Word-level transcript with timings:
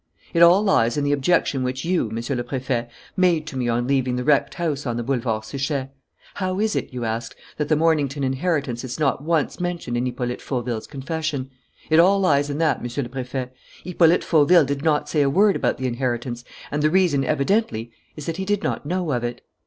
"It 0.33 0.41
all 0.41 0.63
lies 0.63 0.97
in 0.97 1.03
the 1.03 1.11
objection 1.11 1.61
which 1.61 1.85
you, 1.85 2.09
Monsieur 2.09 2.35
le 2.35 2.43
Préfet, 2.43 2.89
made 3.15 3.45
to 3.45 3.55
me 3.55 3.69
on 3.69 3.85
leaving 3.85 4.15
the 4.15 4.23
wrecked 4.23 4.55
house 4.55 4.87
on 4.87 4.97
the 4.97 5.03
Boulevard 5.03 5.45
Suchet: 5.45 5.91
'How 6.33 6.59
is 6.59 6.75
it,' 6.75 6.91
you 6.91 7.05
asked, 7.05 7.35
'that 7.57 7.69
the 7.69 7.75
Mornington 7.75 8.23
inheritance 8.23 8.83
is 8.83 8.99
not 8.99 9.23
once 9.23 9.59
mentioned 9.59 9.95
in 9.95 10.07
Hippolyte 10.07 10.41
Fauville's 10.41 10.87
confession?' 10.87 11.51
It 11.91 11.99
all 11.99 12.19
lies 12.19 12.49
in 12.49 12.57
that, 12.57 12.81
Monsieur 12.81 13.03
le 13.03 13.09
Préfet. 13.09 13.51
Hippolyte 13.83 14.23
Fauville 14.23 14.65
did 14.65 14.83
not 14.83 15.07
say 15.07 15.21
a 15.21 15.29
word 15.29 15.55
about 15.55 15.77
the 15.77 15.85
inheritance; 15.85 16.43
and 16.71 16.81
the 16.81 16.89
reason 16.89 17.23
evidently 17.23 17.91
is 18.15 18.25
that 18.25 18.37
he 18.37 18.43
did 18.45 18.63
not 18.63 18.87
know 18.87 19.11
of 19.11 19.23
it. 19.23 19.41